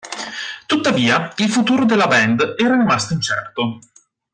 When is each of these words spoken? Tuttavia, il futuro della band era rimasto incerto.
Tuttavia, 0.65 1.31
il 1.37 1.47
futuro 1.49 1.85
della 1.85 2.07
band 2.07 2.55
era 2.57 2.75
rimasto 2.75 3.13
incerto. 3.13 3.79